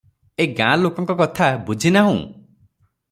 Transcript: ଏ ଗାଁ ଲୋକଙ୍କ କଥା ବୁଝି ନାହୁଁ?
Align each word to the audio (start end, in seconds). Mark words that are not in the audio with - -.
ଏ 0.43 0.47
ଗାଁ 0.59 0.69
ଲୋକଙ୍କ 0.83 1.17
କଥା 1.21 1.51
ବୁଝି 1.69 1.93
ନାହୁଁ? 1.99 2.17